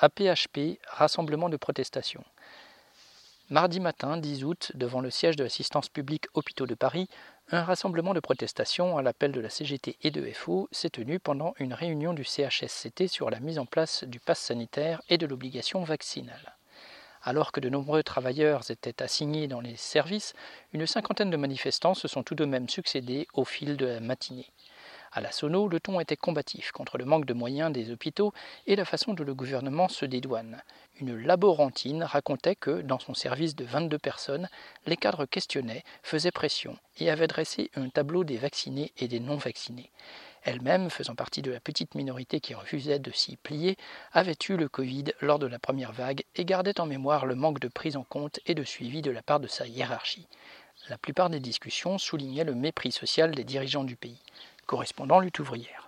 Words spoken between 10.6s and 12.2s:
s'est tenu pendant une réunion